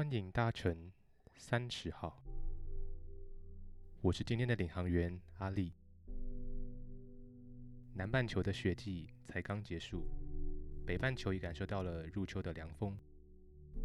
[0.00, 0.90] 欢迎搭乘
[1.36, 2.24] 三十号。
[4.00, 5.74] 我是今天的领航员阿力。
[7.92, 10.08] 南半球的雪季才刚结束，
[10.86, 12.96] 北半球也感受到了入秋的凉风。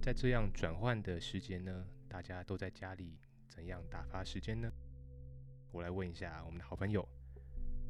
[0.01, 3.19] 在这样转换的时间呢，大家都在家里
[3.49, 4.71] 怎样打发时间呢？
[5.73, 7.05] 我来问一下我们的好朋友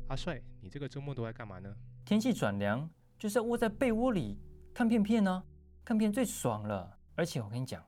[0.07, 1.71] 阿帅，你这个周末都在干嘛呢？
[2.03, 2.89] 天气转凉，
[3.19, 4.39] 就是要窝在被窝里
[4.73, 5.43] 看片片呢，
[5.83, 6.97] 看片最爽了。
[7.13, 7.85] 而且我跟你讲，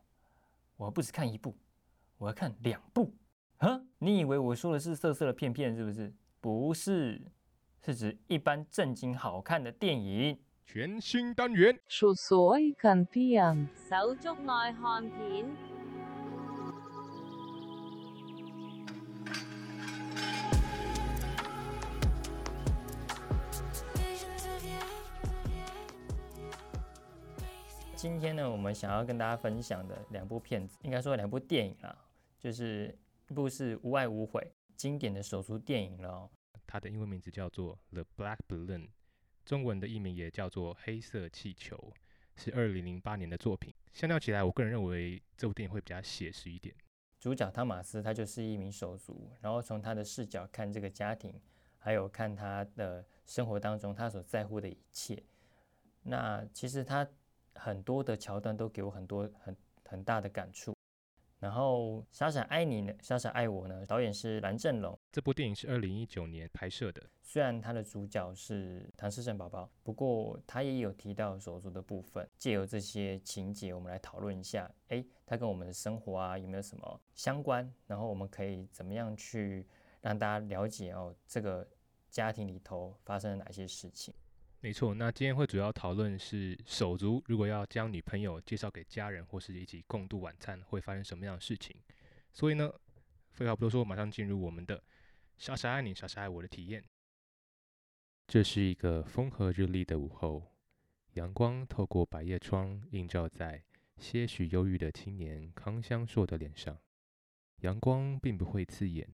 [0.78, 1.58] 我不止看一部，
[2.18, 3.14] 我要看两部。
[3.60, 3.84] huh？
[3.98, 6.14] 你以为我说的是色色的片片是不是？
[6.40, 7.20] 不是，
[7.84, 10.40] 是指一般正经好看的电影。
[10.70, 15.77] 全新单元，手所愛近片，手足愛看片。
[27.98, 32.06] 今天呢，我们想要跟大家分享的两部片子，应该说两部电影啊，
[32.38, 32.96] 就是
[33.28, 34.40] 一部是《无爱无悔》
[34.76, 36.30] 经典的手足电影了哦。
[36.68, 38.82] 它的英文名字叫做《The Black Balloon》，
[39.44, 41.76] 中文的译名也叫做《黑色气球》，
[42.36, 43.74] 是二零零八年的作品。
[43.94, 46.76] 相较起来，我个人认为这部电影会比较写实一点。
[47.20, 51.34] 主角汤马斯他就是一名手足，然后从他的视角看这个家庭，
[51.80, 55.24] 还有看他的生活当中他所在乎的一切。
[56.04, 57.06] 那其实他
[57.58, 59.56] 很多的桥段都给我很多很
[59.86, 60.74] 很大的感触。
[61.40, 64.98] 然后《傻傻爱你》呢，《傻傻爱我》呢，导演是蓝正龙。
[65.12, 67.04] 这部电影是二零一九年拍摄的。
[67.22, 72.28] 虽然他的主角是唐诗圣宝宝，不过他也有提到手足的部分。
[72.40, 77.72] 借由这些情节，我们来讨论一下，哎，他跟我们的生活啊有没有什么相关？
[77.86, 79.68] 然后我们可以怎么样去
[80.02, 81.68] 让大家了解哦，这个
[82.10, 84.12] 家庭里头发生了哪些事情？
[84.60, 91.80] 没错，那今天会主要讨论是手足如果要将女朋友介绍给家人，或是一起共度晚餐，会发生什么样的事情。
[92.34, 92.74] 所以呢，
[93.32, 94.84] 废话不多说，马上进入我们的
[95.38, 96.84] 傻傻爱你，傻傻爱我的体验。
[98.26, 100.52] 这是一个风和日丽的午后，
[101.14, 103.64] 阳光透过百叶窗映照在
[103.98, 106.78] 些许忧郁的青年康香硕的脸上。
[107.58, 109.08] 阳光并不会刺眼，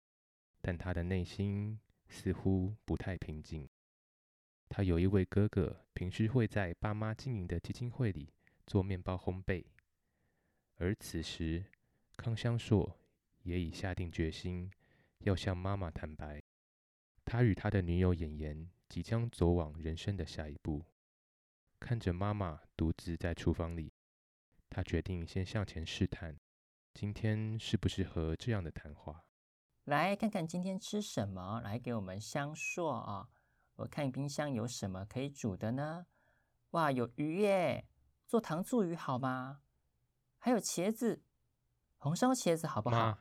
[0.61, 3.69] 但他的内心似乎不太平静。
[4.69, 8.33] 他有一位哥哥，平时会在爸妈经营的基金会里
[8.65, 9.63] 做面包烘焙，
[10.77, 11.63] 而此时
[12.15, 12.97] 康香硕
[13.43, 14.71] 也已下定决心
[15.19, 16.41] 要向妈妈坦白，
[17.23, 20.83] 他与他的女友妍妍即将走往人生的下一步。
[21.79, 23.91] 看着妈妈独自在厨房里，
[24.69, 26.39] 他决定先向前试探，
[26.93, 29.25] 今天适不适合这样的谈话？
[29.83, 33.29] 来看看今天吃什么，来给我们香硕啊！
[33.75, 36.05] 我看冰箱有什么可以煮的呢？
[36.71, 37.87] 哇，有鱼耶！
[38.27, 39.61] 做糖醋鱼好吗？
[40.37, 41.23] 还有茄子，
[41.97, 42.95] 红烧茄子好不好？
[42.97, 43.19] 妈，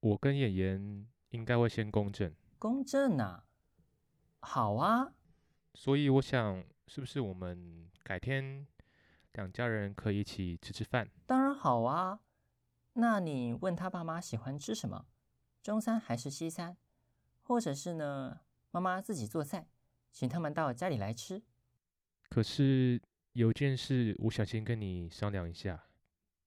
[0.00, 2.34] 我跟妍妍应该会先公证。
[2.58, 3.44] 公证啊，
[4.40, 5.12] 好啊。
[5.74, 8.66] 所以我想，是不是我们改天
[9.32, 11.10] 两家人可以一起吃吃饭？
[11.26, 12.20] 当然好啊。
[12.94, 15.06] 那你问他爸妈喜欢吃什么，
[15.62, 16.76] 中餐还是西餐，
[17.42, 18.40] 或者是呢？
[18.70, 19.66] 妈妈自己做菜，
[20.12, 21.42] 请他们到家里来吃。
[22.28, 23.00] 可是
[23.32, 25.84] 有件事，我想先跟你商量一下。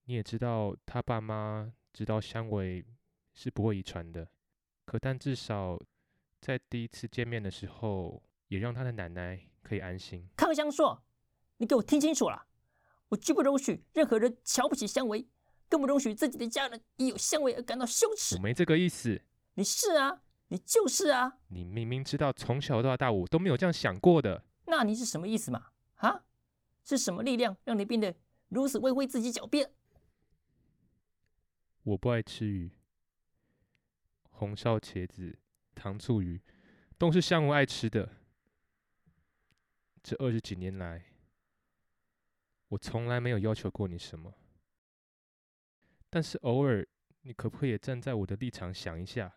[0.04, 2.84] 你也知道，他爸妈知道香味
[3.34, 4.28] 是不会遗传的。
[4.84, 5.80] 可但至少
[6.40, 10.28] 在第一次见面的时候，也让他的奶奶可以安心。
[10.36, 11.02] 康香硕，
[11.58, 12.46] 你给我听清楚了！
[13.08, 15.28] 我绝不容许任何人瞧不起香味，
[15.68, 18.36] 更不容许自己的家人因有香味而感到羞耻。
[18.36, 19.22] 我没这个意思。
[19.54, 20.22] 你是啊。
[20.52, 21.38] 你就是啊！
[21.48, 24.44] 你明明知道从小到大我都没有这样想过的。
[24.66, 25.70] 那你是什么意思嘛？
[25.94, 26.24] 啊？
[26.84, 28.14] 是什么力量让你变得
[28.50, 29.72] 如此为为自己狡辩？
[31.84, 32.70] 我不爱吃鱼，
[34.28, 35.38] 红烧茄子、
[35.74, 36.38] 糖醋鱼
[36.98, 38.10] 都是香无爱吃的。
[40.02, 41.02] 这二十几年来，
[42.68, 44.34] 我从来没有要求过你什么。
[46.10, 46.86] 但是偶尔，
[47.22, 49.34] 你可不可以也站在我的立场想一下？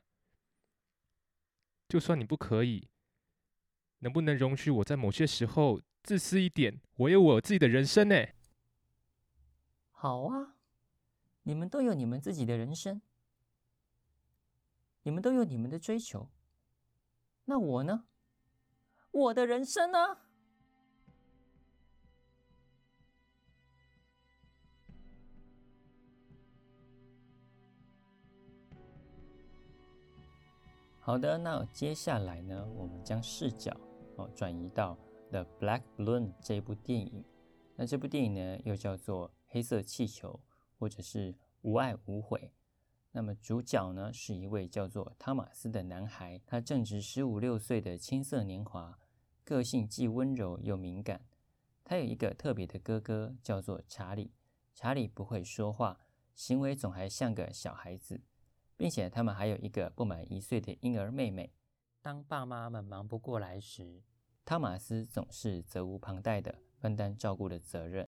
[1.88, 2.90] 就算你不可以，
[4.00, 6.82] 能不能容许我在某些时候自私一点？
[6.96, 8.26] 我有我自己的人生呢。
[9.92, 10.56] 好啊，
[11.44, 13.02] 你们都有你们自己的人生，
[15.04, 16.30] 你们都有你们的追求。
[17.46, 18.06] 那我呢？
[19.12, 20.18] 我的人生呢？
[31.06, 33.72] 好的，那接下来呢，我们将视角
[34.16, 34.96] 哦转移到
[35.30, 37.24] 《The Black Balloon》这部电影。
[37.76, 40.32] 那这部电影呢，又叫做《黑色气球》，
[40.80, 42.52] 或者是无爱无悔。
[43.12, 48.98] 那么主角呢，是一位叫做汤马斯的男孩，他正值十五六岁的青涩年华，
[49.44, 51.24] 个性既温柔又敏感。
[51.84, 54.32] 他有一个特别的哥哥，叫做查理。
[54.74, 56.00] 查理不会说话，
[56.34, 58.22] 行为总还像个小孩子，
[58.78, 61.54] 并且他们还有一个不满一岁的婴儿妹妹。
[62.02, 64.04] 当爸妈们忙不过来时，
[64.44, 68.08] 汤马斯总是责无旁贷的分担照顾的责任。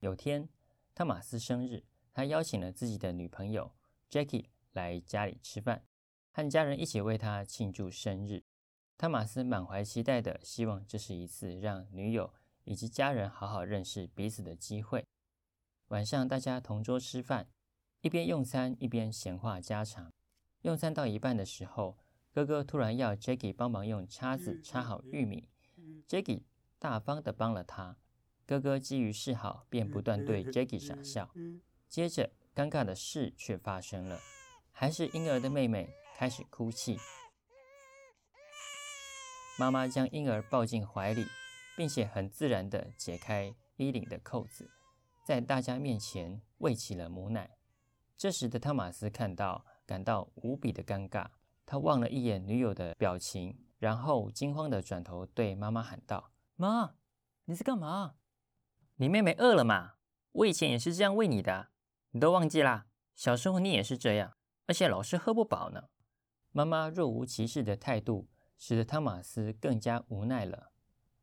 [0.00, 0.48] 有天，
[0.94, 3.70] 汤马斯生日，他邀请了自己的女朋友
[4.10, 5.84] Jackie 来家里吃饭，
[6.32, 8.44] 和家人一起为他庆祝生日。
[8.96, 12.32] 汤马斯满怀期待的希望这是一次让女友
[12.64, 15.04] 以及家人好好认识彼此的机会。
[15.88, 17.48] 晚上，大家同桌吃饭，
[18.00, 20.12] 一边用餐一边闲话家常。
[20.62, 21.98] 用餐到一半的时候，
[22.32, 25.48] 哥哥突然要 Jackie 帮忙用叉子插好玉米
[26.06, 26.42] ，Jackie
[26.78, 27.96] 大方的帮了他。
[28.46, 31.30] 哥哥基于示好，便不断对 Jackie 傻笑。
[31.88, 34.20] 接着，尴尬的事却发生了，
[34.72, 36.98] 还是婴儿的妹妹开始哭泣。
[39.58, 41.26] 妈妈将婴儿抱进怀里，
[41.76, 44.70] 并且很自然地解开衣领的扣子，
[45.26, 47.57] 在大家面前喂起了母奶。
[48.18, 51.28] 这时的汤马斯看到，感到无比的尴尬。
[51.64, 56.96] 他望了一眼女友的表情，然后惊慌地转头对妈妈喊道：“妈，
[57.44, 58.16] 你在干嘛？
[58.96, 59.94] 你妹妹饿了嘛？
[60.32, 61.68] 我以前也是这样喂你的，
[62.10, 62.88] 你都忘记啦？
[63.14, 64.34] 小时候你也是这样，
[64.66, 65.84] 而且老是喝不饱呢。”
[66.52, 68.28] 妈妈若无其事的态度。
[68.60, 70.72] 使得汤马斯更加无奈了。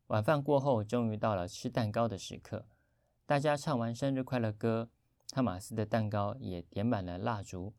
[0.06, 2.64] 晚饭过后，终于到了吃蛋糕的时刻。
[3.26, 4.88] 大家唱完生日快乐歌，
[5.30, 7.72] 汤马斯的蛋糕也点满了蜡烛。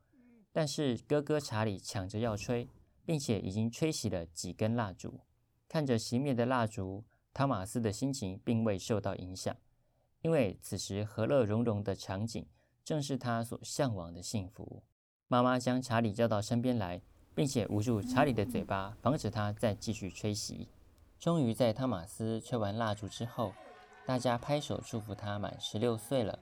[0.52, 2.68] 但是哥哥查理抢着要吹，
[3.04, 5.20] 并且已经吹熄了几根蜡烛。
[5.68, 9.56] 看着熄灭的蜡烛，汤马斯的心情并未受到影响，
[10.22, 12.46] 因为此时和乐融融的场景
[12.84, 14.82] 正是他所向往的幸福。
[15.26, 17.02] 妈妈将查理叫到身边来。
[17.38, 20.66] 并且捂住查理的嘴巴，防止他再继续吹熄。
[21.20, 23.52] 终于在汤马斯吹完蜡烛之后，
[24.04, 26.36] 大家拍手祝福他满十六岁了。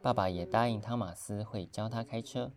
[0.00, 2.52] 爸爸也答应汤马斯会教他开车。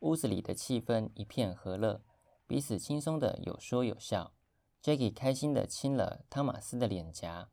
[0.00, 2.02] 屋子里的气氛一片和乐，
[2.46, 4.32] 彼此轻松的有说有笑。
[4.82, 7.48] Jackie 开心的亲了汤马斯的脸颊，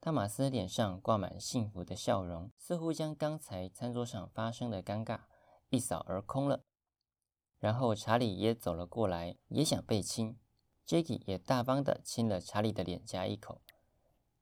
[0.00, 5.20] 汤马斯脸上挂满幸福的笑容，似乎将刚才餐桌上发生的尴尬
[5.68, 6.64] 一扫而空了。
[7.58, 10.38] 然后查理也走了过来，也想被亲。
[10.86, 13.60] Jackie 也大方的亲了查理的脸颊一口。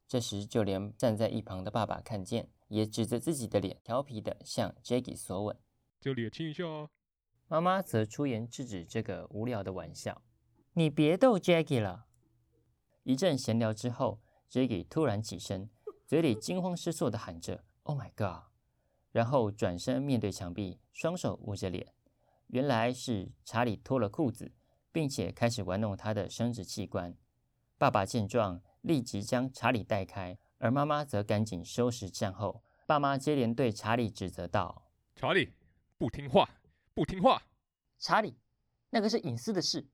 [0.08, 5.56] 这时，就连站在一旁的爸爸看见，也指着自己的脸，调皮地向 Jackie 索吻。
[6.00, 6.88] 这里也亲一下啊！
[7.46, 10.22] 妈妈则出言制止这个无聊的玩笑
[10.72, 12.06] ：“你别逗 Jackie 了。”
[13.04, 14.20] 一阵闲聊之后
[14.50, 15.68] ，Jackie 突然起身，
[16.06, 18.50] 嘴里惊慌失措地喊着：“Oh my god！”
[19.12, 21.92] 然后转身面对墙壁，双手捂着脸。
[22.46, 24.52] 原来是查理脱了裤子，
[24.90, 27.14] 并且开始玩弄他的生殖器官。
[27.76, 32.62] 爸爸见状，立即将查理带开，而妈妈则赶紧收拾战后。
[32.86, 34.86] 爸妈接连对查理指责道
[35.16, 35.52] ：“查理，
[35.98, 36.48] 不听话，
[36.94, 37.42] 不听话！
[37.98, 38.38] 查理，
[38.90, 39.84] 那个是隐私的事，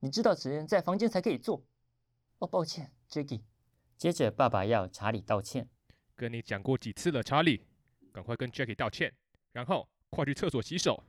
[0.00, 1.64] 你知道只能在房间才可以做。”
[2.40, 3.40] 哦，抱歉，Jackie。
[3.96, 5.66] 接着，爸爸要查理道歉
[6.14, 7.64] ：“跟你讲过几次了，查理，
[8.12, 9.14] 赶快跟 Jackie 道歉，
[9.52, 11.02] 然后快去厕所洗手。”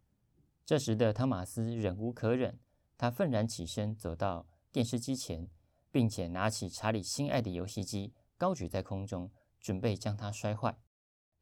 [0.65, 2.57] 这时的汤马斯忍无可忍，
[2.97, 5.49] 他愤然起身走到电视机前，
[5.91, 9.29] 并且拿起查理心爱的游戏机，高举在空中，
[9.59, 10.79] 准备将它摔坏。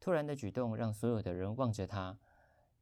[0.00, 2.18] 突然的举动让所有的人望着他，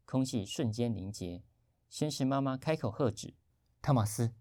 [0.07, 1.43] 空气瞬间凝结。
[1.91, 3.35] 先是妈妈开口喝止
[3.83, 4.35] ：“汤马斯，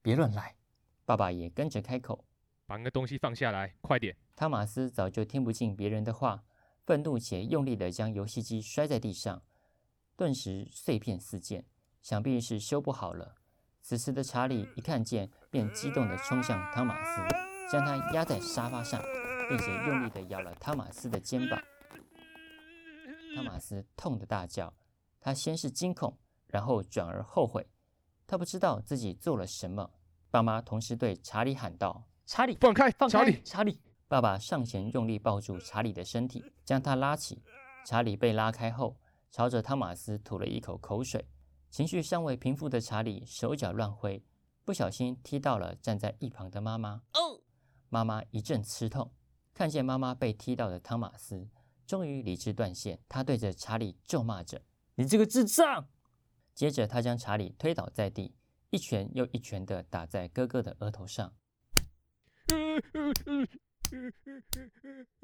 [0.00, 0.56] 别乱来。”
[1.04, 2.24] 爸爸也跟着开口
[2.64, 6.42] ：“把那个东西放下来，快点！”汤马斯早就听不进别人的话，
[6.86, 9.42] 愤怒且用力地将游戏机摔在地上。
[10.16, 11.66] 顿时碎片四溅，
[12.00, 13.36] 想必是修不好了。
[13.82, 19.00] 此时的查理一看见，便激动地冲向汤马斯，将他压在沙发上，
[19.48, 21.62] 并且用力地咬了汤马斯的肩膀。
[23.34, 24.74] 汤马斯痛得大叫，
[25.20, 27.66] 他先是惊恐，然后转而后悔，
[28.26, 29.90] 他不知道自己做了什么。
[30.30, 37.42] 爸妈同时对查理喊道：“查理，放开，放开，查理，查理！”爸爸上前用力抱住查理的身体，将他拉起。
[37.86, 38.96] 查理被拉开后。
[39.32, 41.24] 朝着汤马斯吐了一口口水，
[41.70, 44.20] 情绪尚未平复的查理手脚乱挥，
[44.64, 47.00] 不小心踢到了站在一旁的妈妈。
[47.14, 47.29] 哦，
[47.90, 49.12] 妈妈一阵刺痛，
[49.52, 51.48] 看见妈妈被踢到的汤马斯，
[51.86, 54.62] 终于理智断线，他对着查理咒骂着
[54.94, 55.88] ：“你这个智障！”
[56.54, 58.36] 接着，他将查理推倒在地，
[58.70, 61.34] 一拳又一拳地打在哥哥的额头上。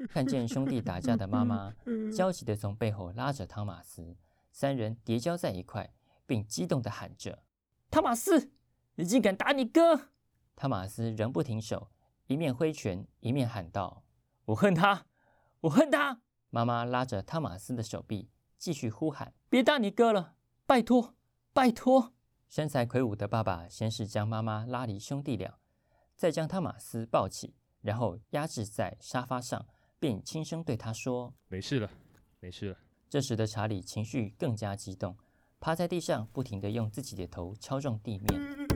[0.09, 1.73] 看见兄弟打架的妈妈，
[2.13, 4.17] 焦急地从背后拉着汤马斯，
[4.51, 5.93] 三人叠交在一块，
[6.25, 7.43] 并激动地喊着
[7.89, 8.51] ：“汤马斯，
[8.95, 10.09] 你竟敢打你哥！”
[10.57, 11.91] 汤马斯仍不停手，
[12.27, 14.03] 一面挥拳，一面喊道
[14.45, 15.05] ：“我恨他，
[15.61, 21.15] 我恨他！”妈妈拉着汤马斯的手臂，继续呼喊：“别打你哥了，拜托，
[21.53, 22.13] 拜托！”
[22.49, 25.57] 身材魁梧的爸爸先是将妈妈拉离兄弟俩，
[26.15, 29.65] 再将汤马斯抱起，然后压制在沙发上，
[29.97, 31.89] 并轻声对他说：“没事了，
[32.41, 32.77] 没事了。”
[33.09, 35.17] 这时的查理情绪更加激动，
[35.61, 38.67] 趴在地上，不停地用自己的头敲撞地面，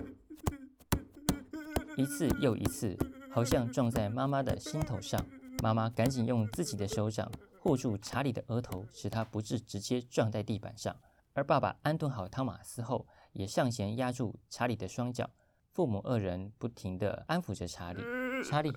[1.97, 2.97] 一次又一次，
[3.31, 5.25] 好像撞在妈妈的心头上。
[5.63, 10.95] 妈妈赶紧用自己的手掌护住查理的额头，使他不致直接撞在地板上。
[11.33, 15.29] 而爸爸安顿好汤马斯后，也上前压住查理的双脚。
[15.71, 18.01] 父母二人不停地安抚着查理。
[18.43, 18.71] 查理，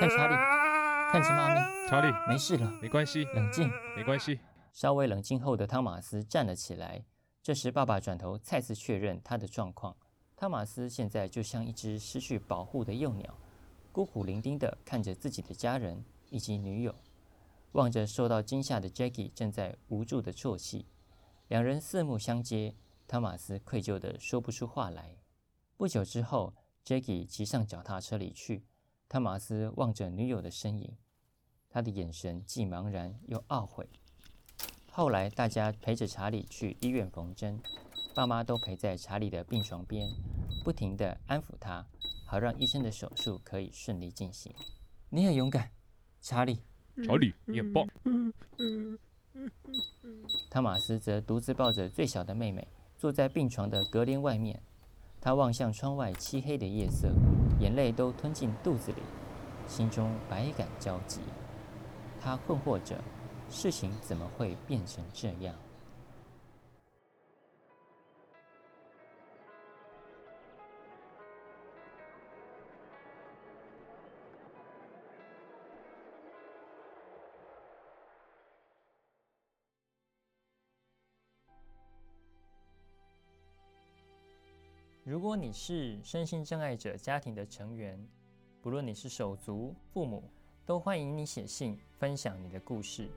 [0.00, 0.34] 看查理，
[1.12, 4.38] 看着妈咪，查理，没事了，没关系，冷静，没关系。
[4.72, 7.04] 稍微冷静后的汤马斯站了起来。
[7.42, 9.94] 这时，爸爸转头再次确认他的状况。
[10.36, 13.36] 汤马斯现在就像一只失去保护的幼鸟。
[13.94, 16.92] 孤苦伶仃地看着自己的家人以及女友，
[17.70, 20.86] 望着受到惊吓的 Jackie 正在无助地啜泣，
[21.46, 22.74] 两人四目相接，
[23.06, 25.14] 汤马斯愧疚地说不出话来。
[25.76, 26.52] 不久之后
[26.84, 28.64] ，Jackie 骑上脚踏车离去，
[29.08, 30.96] 汤马斯望着女友的身影，
[31.70, 33.88] 他的眼神既茫然又懊悔。
[34.90, 37.62] 后来，大家陪着查理去医院缝针，
[38.14, 40.08] 爸妈都陪在查理的病床边，
[40.62, 41.84] 不停地安抚他。
[42.26, 44.54] 好让医生的手术可以顺利进行。
[45.10, 45.70] 你很勇敢，
[46.20, 46.60] 查理。
[47.04, 47.84] 查理，你很棒。
[50.48, 52.66] 汤马斯则独自抱着最小的妹妹，
[52.96, 54.62] 坐在病床的隔帘外面。
[55.20, 57.12] 他望向窗外漆黑的夜色，
[57.58, 59.02] 眼泪都吞进肚子里，
[59.66, 61.20] 心中百感交集。
[62.20, 63.02] 他困惑着，
[63.50, 65.54] 事情怎么会变成这样？
[85.14, 87.96] 如果你是身心障碍者家庭的成员，
[88.60, 90.28] 不论你是手足、父母，
[90.66, 93.08] 都欢迎你写信分享你的故事。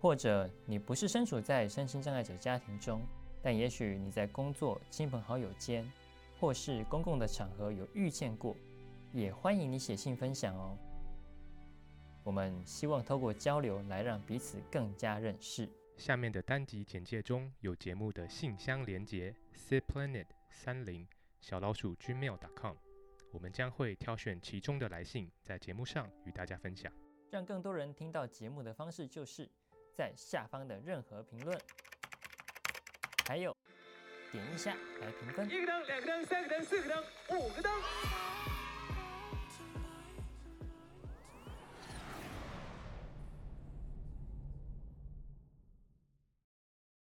[0.00, 3.00] 或者你不是身处在身心障碍者家庭中，
[3.40, 5.88] 但也许你在工作、亲朋好友间，
[6.40, 8.56] 或是公共的场合有遇见过，
[9.12, 10.76] 也欢迎你写信分享哦。
[12.24, 15.70] 我们希望透过交流来让彼此更加认识。
[15.96, 20.26] 下面的单集简介中有节目的信箱连结：C Planet。
[20.54, 21.06] 三零
[21.40, 22.76] 小老鼠 gmail.com，
[23.32, 26.90] 我们将会挑选其中的来信，在节目上与大家分享。
[27.30, 29.50] 让更多人听到节目的方式，就是
[29.92, 31.60] 在下方的任何评论，
[33.26, 33.54] 还有
[34.30, 35.50] 点一下来评分。
[35.50, 37.72] 一个灯，两个灯，三个灯，四个灯，五个灯。